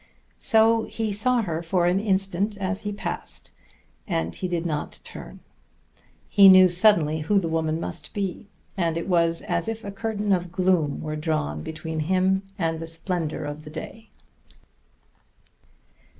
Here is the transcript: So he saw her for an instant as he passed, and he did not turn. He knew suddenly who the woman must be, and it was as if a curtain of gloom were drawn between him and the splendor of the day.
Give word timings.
So 0.39 0.85
he 0.85 1.13
saw 1.13 1.43
her 1.43 1.61
for 1.61 1.85
an 1.85 1.99
instant 1.99 2.57
as 2.57 2.81
he 2.81 2.91
passed, 2.91 3.51
and 4.07 4.33
he 4.33 4.47
did 4.47 4.65
not 4.65 4.99
turn. 5.03 5.41
He 6.27 6.49
knew 6.49 6.69
suddenly 6.69 7.19
who 7.19 7.37
the 7.37 7.47
woman 7.47 7.79
must 7.79 8.11
be, 8.11 8.47
and 8.75 8.97
it 8.97 9.07
was 9.07 9.43
as 9.43 9.67
if 9.67 9.83
a 9.83 9.91
curtain 9.91 10.33
of 10.33 10.51
gloom 10.51 11.01
were 11.01 11.15
drawn 11.15 11.61
between 11.61 11.99
him 11.99 12.41
and 12.57 12.79
the 12.79 12.87
splendor 12.87 13.45
of 13.45 13.63
the 13.63 13.69
day. 13.69 14.09